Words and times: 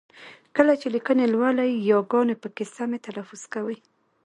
کله 0.55 0.73
چې 0.81 0.87
لیکني 0.95 1.25
لولئ 1.33 1.71
ی 1.89 1.91
ګاني 2.11 2.35
پکې 2.43 2.65
سمې 2.75 2.97
تلفظ 3.05 3.41
کوئ! 3.53 3.77